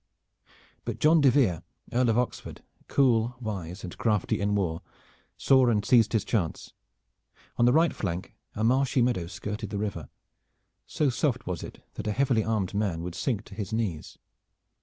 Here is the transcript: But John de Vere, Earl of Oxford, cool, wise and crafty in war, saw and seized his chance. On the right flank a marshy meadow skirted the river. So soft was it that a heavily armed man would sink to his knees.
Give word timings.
But 0.83 0.97
John 0.97 1.21
de 1.21 1.29
Vere, 1.29 1.61
Earl 1.93 2.09
of 2.09 2.17
Oxford, 2.17 2.63
cool, 2.87 3.35
wise 3.39 3.83
and 3.83 3.95
crafty 3.99 4.41
in 4.41 4.55
war, 4.55 4.81
saw 5.37 5.67
and 5.67 5.85
seized 5.85 6.13
his 6.13 6.25
chance. 6.25 6.73
On 7.57 7.65
the 7.65 7.71
right 7.71 7.93
flank 7.93 8.33
a 8.55 8.63
marshy 8.63 9.03
meadow 9.03 9.27
skirted 9.27 9.69
the 9.69 9.77
river. 9.77 10.09
So 10.87 11.11
soft 11.11 11.45
was 11.45 11.61
it 11.61 11.83
that 11.93 12.07
a 12.07 12.13
heavily 12.13 12.43
armed 12.43 12.73
man 12.73 13.03
would 13.03 13.13
sink 13.13 13.43
to 13.45 13.53
his 13.53 13.71
knees. 13.71 14.17